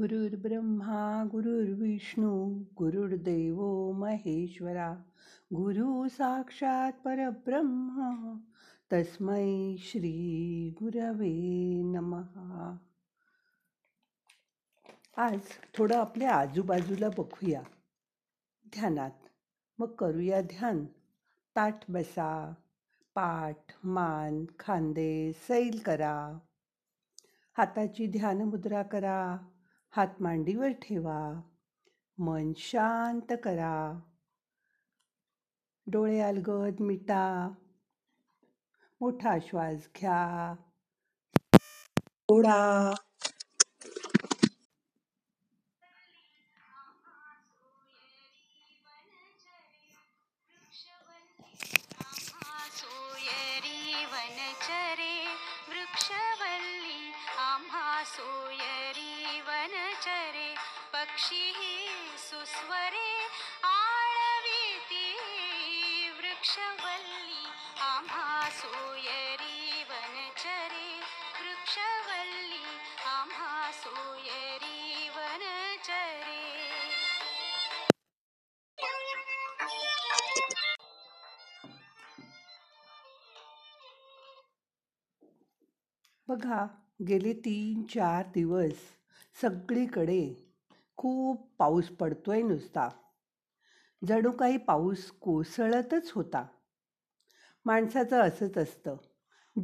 [0.00, 4.94] गुरुर्ब्रह्मा गुरुर्विष्णू गुरुर्देव महेश्वरा
[5.54, 8.38] गुरु साक्षात परब्रह्मा
[8.92, 12.76] तस्मै श्री गुरवे नमहा
[15.16, 15.40] आज
[15.74, 17.62] थोडं आपल्या आजूबाजूला बघूया.
[18.72, 19.18] ध्यानात.
[19.78, 20.84] मग करूया ध्यान.
[21.56, 22.54] ताठ बसा.
[23.14, 26.38] पाठ मान खांदे सैल करा.
[27.58, 29.36] हाताची ध्यानमुद्रा करा.
[29.92, 31.40] हात मांडीवर ठेवा.
[32.18, 34.00] मन शांत करा.
[35.86, 37.52] डोळे अलगद मिटा.
[39.00, 40.54] मोठा श्वास घ्या.
[42.04, 42.90] सोडा.
[86.30, 86.66] बघा
[87.08, 88.74] गेले तीन चार दिवस
[89.42, 90.50] सगळीकडे
[90.96, 92.88] खूप पाऊस पडतो आहे नुसता.
[94.08, 96.46] जणू काही पाऊस कोसळतच होता.
[97.64, 98.96] माणसाचं असंच असतं.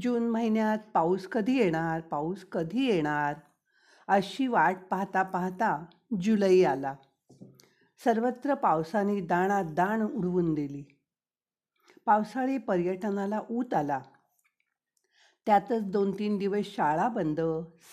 [0.00, 3.34] जून महिन्यात पाऊस कधी येणार पाऊस कधी येणार?
[4.08, 5.84] अशी वाट पाहता पाहता
[6.20, 6.94] जुलै आला.
[8.04, 10.84] सर्वत्र पावसाने दाणात दाण उडवून दिली.
[12.06, 14.00] पावसाळी पर्यटनाला ऊत आला.
[15.46, 17.40] त्यातच दोन तीन दिवस शाळा बंद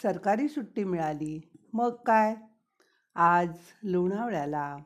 [0.04, 1.42] सरकारी सुट्टी मिळाली.
[1.74, 2.36] मग काय?
[3.16, 4.78] आज लोणावळ्याला.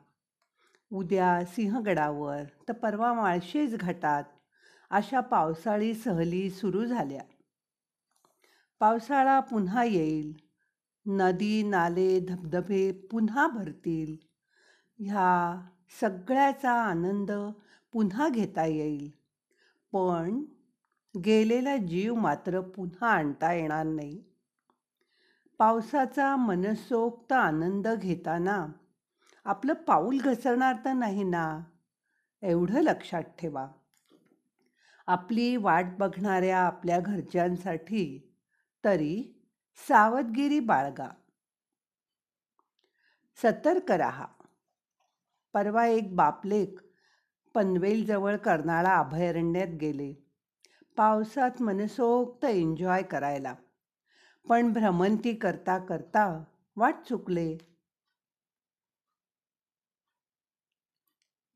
[0.92, 2.42] उद्या सिंहगडावर.
[2.68, 4.24] तर परवा माळशेज घाटात.
[4.90, 7.22] अशा पावसाळी सहली सुरू झाल्या.
[8.80, 10.36] पावसाळा पुन्हा येईल.
[11.06, 14.16] नदी नाले धबधबे पुन्हा भरतील.
[14.98, 15.60] ह्या
[16.00, 17.30] सगळ्याचा आनंद
[17.92, 19.10] पुन्हा घेता येईल.
[19.92, 20.44] पण
[21.16, 24.24] गेलेला जीव मात्र पुन्हा आणता येणार नाही.
[25.58, 28.66] पावसाचा मनसोक्त आनंद घेताना
[29.44, 31.60] आपलं पाऊल घसरणार तर नाही ना?
[32.42, 33.68] एवढं लक्षात ठेवा.
[35.06, 38.34] आपली वाट बघणाऱ्या आपल्या घरच्यांसाठी
[38.84, 39.44] तरी
[39.88, 41.08] सावधगिरी बाळगा.
[43.42, 44.26] सतर्क राहा.
[45.54, 46.78] परवा एक बापलेक
[47.54, 50.27] पनवेलजवळ कर्नाळा अभयारण्यात गेले.
[50.98, 53.54] पावसात मनसोक्त एन्जॉय करायला.
[54.48, 56.44] पण भ्रमंती करता करता
[56.76, 57.58] वाट चुकले.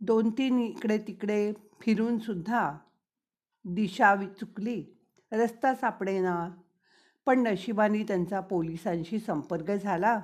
[0.00, 2.78] दोन तीन इकडे तिकडे फिरून सुद्धा
[3.64, 4.84] दिशा वि- चुकली.
[5.32, 6.50] रस्ता सापडेना.
[7.26, 10.20] पण नशिबाने त्यांचा पोलिसांशी संपर्क झाला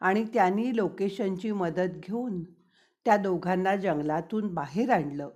[0.00, 2.44] आणि त्यांनी लोकेशनची मदत घेऊन
[3.04, 5.30] त्या दोघांना जंगलातून बाहेर आणलं.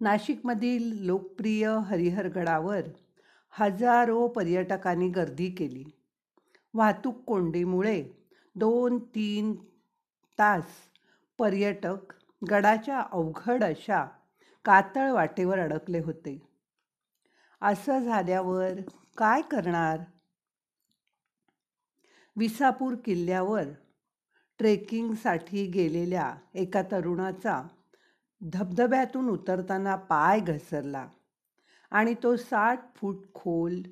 [0.00, 2.80] नाशिकमधील लोकप्रिय हरिहरगडावर
[3.50, 5.84] हजारो पर्यटकांनी गर्दी केली.
[6.74, 8.04] वाहतूक कोंडीमुळे
[8.54, 9.54] दोन तीन
[10.38, 10.64] तास
[11.38, 12.12] पर्यटक
[12.50, 14.06] गडाच्या अवघड अशा
[14.64, 16.42] कातळ वाटेवर अडकले होते.
[17.62, 18.72] असं झाल्यावर
[19.16, 19.98] काय करणार?
[22.36, 23.64] विसापूर किल्ल्यावर
[24.58, 27.62] ट्रेकिंगसाठी गेलेल्या एका तरुणाचा
[28.42, 31.08] धबधब्यातून उतरताना पाय घसरला
[31.90, 33.82] आणि तो साठ फूट खोल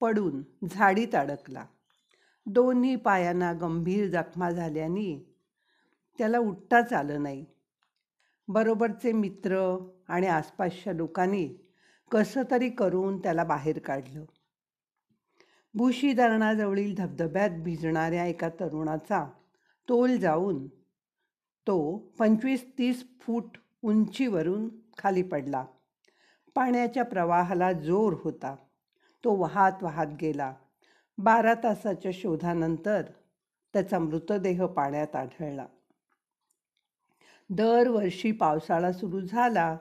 [0.00, 1.66] पडून झाडीत अडकला.
[2.46, 5.34] दोन्ही पायांना गंभीर जखमा झाल्याने
[6.18, 7.44] त्याला उठताच आलं नाही.
[8.48, 9.76] बरोबरचे मित्र
[10.08, 11.48] आणि आसपासच्या लोकांनी
[12.10, 14.24] कसं तरी करून त्याला बाहेर काढलं.
[15.74, 19.24] भूशी धरणाजवळील धबधब्यात भिजणाऱ्या एका तरुणाचा
[19.88, 20.68] तोल जाऊन
[21.66, 23.44] तो पंचवीस तीस फूट
[23.82, 24.68] उंचीवरून
[24.98, 25.64] खाली पडला.
[26.54, 28.56] पाण्याच्या प्रवाहाला जोर होता.
[29.24, 30.54] तो वाहत वाहत गेला.
[31.18, 33.02] बारा तासाच्या शोधानंतर
[33.72, 35.66] त्याचा मृतदेह पाण्यात आढळला.
[37.50, 39.76] दरवर्षी पावसाळा सुरू झाला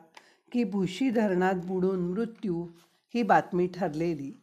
[0.52, 2.68] की भुशी धरणात बुडून मृत्यू
[3.14, 4.42] ही बातमी ठरलेली.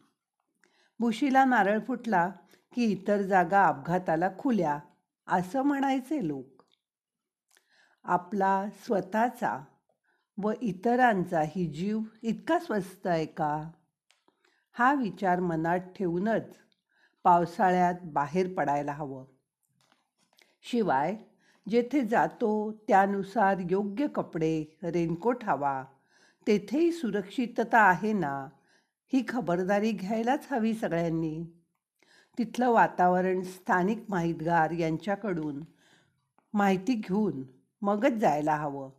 [0.99, 2.29] भुशीला नारळ फुटला
[2.75, 4.79] की इतर जागा अपघाताला खुल्या
[5.27, 6.58] असं म्हणायचे लोक.
[8.03, 9.59] आपला स्वतःचा
[10.41, 13.69] व इतरांचाही जीव इतका स्वस्त आहे का?
[14.71, 16.43] हा विचार मनात ठेवूनच
[17.23, 19.25] पावसाळ्यात बाहेर पडायला हवं.
[20.61, 21.15] शिवाय
[21.69, 25.83] जेथे जातो त्यानुसार योग्य कपडे रेनकोट हवा.
[26.47, 28.49] तेथेही सुरक्षितता आहे ना?
[29.13, 31.43] ही खबरदारी घ्यायलाच हवी सगळ्यांनी.
[32.37, 35.63] तिथलं वातावरण स्थानिक माहितगार यांच्याकडून
[36.53, 38.89] माहिती घेऊन मगच जायला हवं.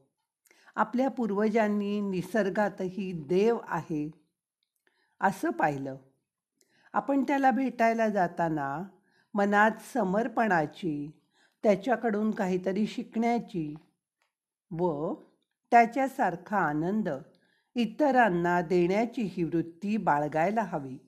[0.77, 4.11] आपल्या पूर्वजांनी निसर्गातही देव आहे
[5.21, 5.97] असं पाहिलं.
[6.93, 8.83] आपण त्याला भेटायला जाताना
[9.35, 11.11] मनात समर्पणाची
[11.63, 13.75] त्याच्याकडून काहीतरी शिकण्याची
[14.71, 15.15] व
[15.71, 17.09] त्याच्यासारखा आनंद
[17.75, 20.99] इतरांना देण्याची ही वृत्ती बाळगायला हवी.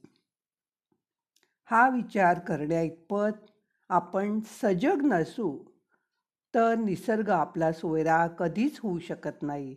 [1.65, 3.51] हा विचार करण्याइतपत
[3.89, 5.59] आपण सजग नसू
[6.55, 9.77] तर निसर्ग आपला सोयरा कधीच होऊ शकत नाही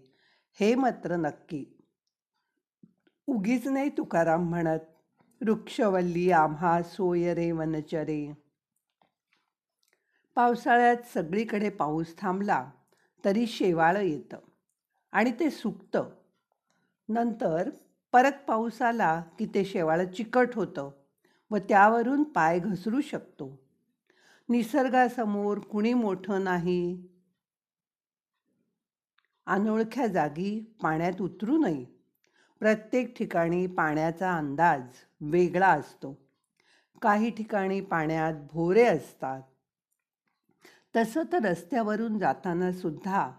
[0.59, 1.65] हे मात्र नक्की.
[3.27, 4.79] उगीच नाही तुकाराम म्हणत
[5.41, 8.33] वृक्षवल्ली आम्हा सोयरे वनचरे.
[10.35, 12.71] पावसाळ्यात सगळीकडे पाऊस थांबला
[13.25, 14.39] तरी शेवाळं येतं
[15.11, 16.09] आणि ते सुकतं.
[17.09, 17.69] नंतर
[18.11, 20.89] परत पाऊस आला की ते शेवाळं चिकट होतं
[21.51, 23.64] व त्यावरून पाय घसरू शकतो.
[24.49, 27.07] निसर्गासमोर कुणी मोठं नाही.
[29.45, 31.85] अनोळख्या जागी पाण्यात उतरू नये.
[32.59, 34.81] प्रत्येक ठिकाणी पाण्याचा अंदाज
[35.21, 36.27] वेगळा असतो.
[37.01, 39.41] काही ठिकाणी पाण्यात भोरे असतात.
[40.95, 43.31] तसं तर रस्त्यावरून जाताना सुद्धा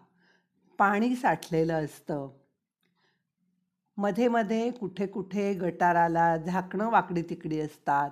[0.78, 2.28] पाणी साठलेलं असतं.
[3.96, 8.10] मध्ये मध्ये कुठे कुठे गटाराला झाकणं वाकडी तिकडी असतात.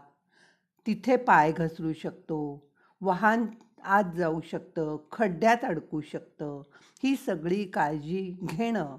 [0.86, 2.70] तिथे पाय घसरू शकतो.
[3.04, 3.46] वाहन
[3.84, 6.62] आत जाऊ शकतं खड्ड्यात अडकू शकतं.
[7.02, 8.96] ही सगळी काळजी घेणं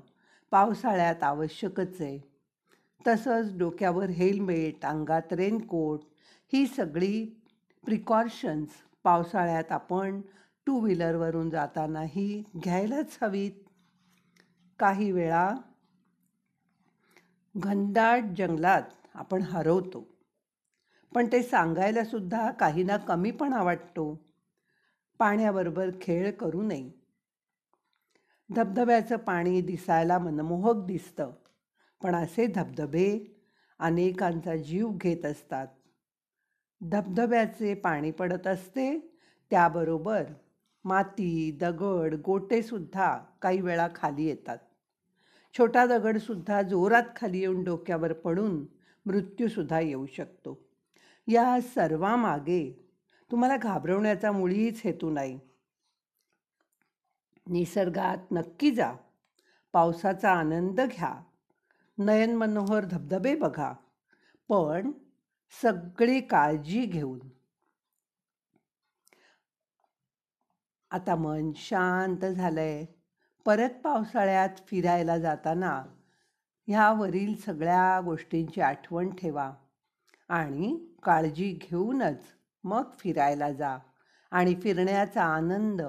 [0.51, 2.19] पावसाळ्यात आवश्यकच आहे.
[3.07, 6.01] तसंच डोक्यावर हेल्मेट अंगात रेनकोट
[6.53, 7.25] ही सगळी
[7.85, 8.69] प्रिकॉशन्स
[9.03, 10.21] पावसाळ्यात आपण
[10.65, 13.51] टू व्हीलरवरून जातानाही घ्यायलाच हवीत.
[14.79, 15.55] काही वेळा
[17.57, 18.81] घनदाट जंगलात
[19.13, 20.14] आपण हरवतो.
[21.15, 24.23] पण ते सांगायला सुद्धा काहींना कमीपणा वाटतो
[25.19, 26.91] पाण्याबरोबर खेळ करू नये.
[28.55, 31.31] धबधब्याचं पाणी दिसायला मनमोहक दिसतं
[32.03, 33.35] पण असे धबधबे
[33.79, 35.67] अनेकांचा जीव घेत असतात.
[36.81, 38.99] धबधब्याचे पाणी पडत असते
[39.49, 40.23] त्याबरोबर
[40.85, 44.57] माती दगड गोटेसुद्धा काही वेळा खाली येतात.
[45.57, 48.65] छोटा दगडसुद्धा जोरात खाली येऊन डोक्यावर पडून
[49.05, 50.64] मृत्यूसुद्धा येऊ शकतो.
[51.27, 52.87] या सर्वामागे
[53.31, 55.39] तुम्हाला घाबरवण्याचा मुळीच हेतू नाही.
[57.47, 58.93] निसर्गात नक्की जा.
[59.73, 61.23] पावसाचा आनंद घ्या.
[61.97, 63.73] नयन मनोहर धबधबे बघा.
[64.49, 64.91] पण
[65.61, 67.19] सगळी काळजी घेऊन.
[70.91, 72.85] आता मन शांत झालंय.
[73.45, 75.83] परत पावसाळ्यात फिरायला जाताना
[76.67, 79.53] ह्यावरील सगळ्या गोष्टींची आठवण ठेवा.
[80.29, 82.25] आणि काळजी घेऊनच
[82.63, 83.77] मग फिरायला जा.
[84.31, 85.81] आणि फिरण्याचा आनंद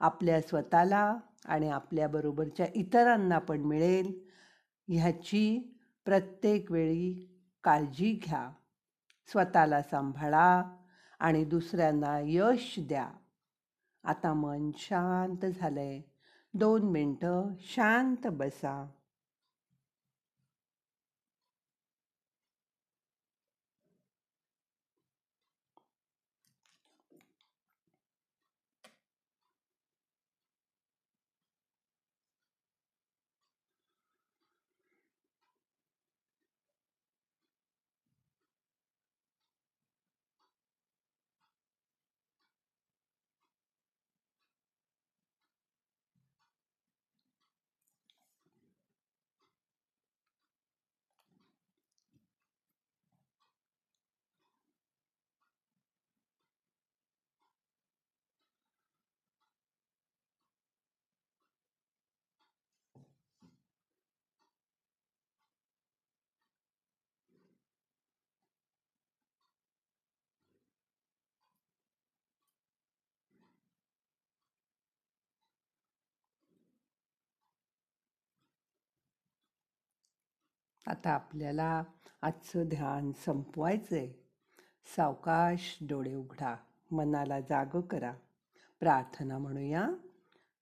[0.00, 4.20] आपल्या स्वतःला आणि आपल्याबरोबरच्या इतरांना पण मिळेल.
[4.88, 8.50] ह्याची प्रत्येक वेळी काळजी घ्या.
[9.26, 10.62] स्वतःला सांभाळा
[11.18, 13.10] आणि दुसऱ्यांना यश द्या.
[14.04, 16.00] आता मन शांत झालंय.
[16.54, 18.90] दोन मिनटं शांत बसा.
[80.86, 81.82] आता आपल्याला
[82.22, 84.22] आजचं ध्यान संपवायचं आहे
[84.96, 86.56] सावकाश डोळे उघडा
[86.90, 88.12] मनाला जाग करा.
[88.80, 89.90] प्रार्थना म्हणूया.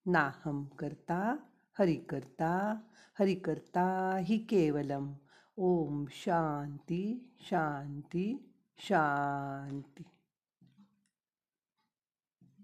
[0.06, 1.36] नाहम करता
[1.78, 2.80] हरि करता
[3.20, 5.12] हरि करता हि केवलम.
[5.56, 10.02] ओम शांती शांती शांती.